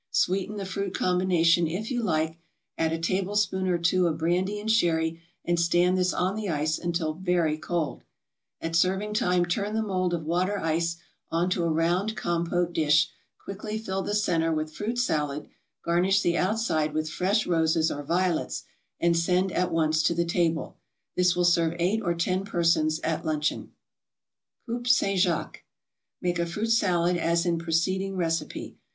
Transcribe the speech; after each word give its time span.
Sweeten 0.09 0.57
the 0.57 0.65
fruit 0.65 0.95
combination, 0.95 1.67
if 1.67 1.91
you 1.91 2.01
like, 2.01 2.39
add 2.75 2.91
a 2.91 2.97
tablespoonful 2.97 3.69
or 3.69 3.77
two 3.77 4.07
of 4.07 4.17
brandy 4.17 4.59
and 4.59 4.71
sherry, 4.71 5.21
and 5.45 5.59
stand 5.59 5.95
this 5.95 6.11
on 6.11 6.35
the 6.35 6.49
ice 6.49 6.79
until 6.79 7.13
very 7.13 7.55
cold. 7.55 8.01
At 8.59 8.75
serving 8.75 9.13
time, 9.13 9.45
turn 9.45 9.75
the 9.75 9.83
mold 9.83 10.15
of 10.15 10.23
water 10.25 10.57
ice 10.57 10.97
on 11.29 11.51
to 11.51 11.63
a 11.65 11.69
round 11.69 12.15
compote 12.17 12.73
dish, 12.73 13.11
quickly 13.45 13.77
fill 13.77 14.01
the 14.01 14.15
centre 14.15 14.51
with 14.51 14.73
fruit 14.73 14.97
salad, 14.97 15.47
garnish 15.85 16.23
the 16.23 16.35
outside 16.35 16.95
with 16.95 17.07
fresh 17.07 17.45
roses 17.45 17.91
or 17.91 18.01
violets, 18.01 18.63
and 18.99 19.15
send 19.15 19.51
at 19.51 19.71
once 19.71 20.01
to 20.01 20.15
the 20.15 20.25
table. 20.25 20.77
This 21.15 21.35
will 21.35 21.45
serve 21.45 21.75
eight 21.77 22.01
or 22.01 22.15
ten 22.15 22.43
persons 22.43 22.99
at 23.01 23.23
luncheon. 23.23 23.73
COUPE 24.67 24.87
ST. 24.87 25.19
JACQUE 25.19 25.61
Make 26.23 26.39
a 26.39 26.47
fruit 26.47 26.71
salad 26.71 27.17
as 27.17 27.45
in 27.45 27.59
preceding 27.59 28.15
recipe. 28.17 28.79